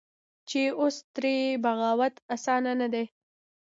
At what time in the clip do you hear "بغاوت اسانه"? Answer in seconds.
1.63-2.71